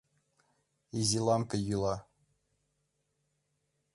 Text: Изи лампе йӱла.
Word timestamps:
Изи 0.99 1.19
лампе 1.27 1.57
йӱла. 1.67 1.95